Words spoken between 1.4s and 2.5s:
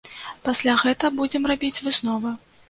рабіць высновы.